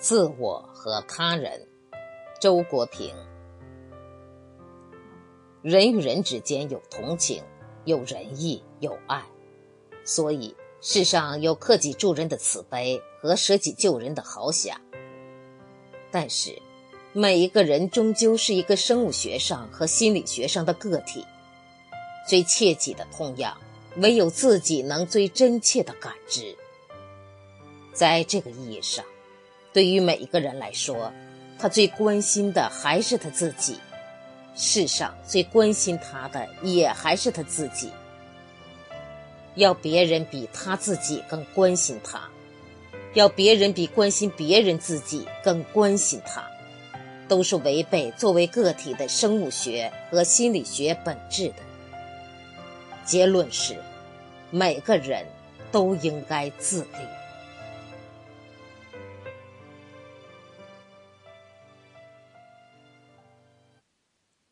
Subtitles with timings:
[0.00, 1.68] 自我和他人，
[2.40, 3.14] 周国平。
[5.60, 7.42] 人与人之间有同情，
[7.84, 9.22] 有仁义，有爱，
[10.02, 14.80] 所以世上有克己助人的慈悲和舍己救人的豪侠。
[16.10, 16.58] 但是，
[17.12, 21.26] 每一个人终究是一个生物学上和心理学上的个体，
[22.26, 23.54] 最切己的痛痒，
[23.98, 26.56] 唯有自己能最真切的感知。
[27.92, 29.04] 在这个意义上。
[29.72, 31.12] 对于每一个人来说，
[31.58, 33.78] 他最关心的还是他自己。
[34.56, 37.90] 世上最关心他的也还是他自己。
[39.54, 42.28] 要别人比他自己更关心他，
[43.14, 46.44] 要别人比关心别人自己更关心他，
[47.28, 51.54] 都是违背作为个体的生物学和心理学本质的。
[53.04, 53.76] 结论是，
[54.50, 55.24] 每个人
[55.72, 57.19] 都应该自立。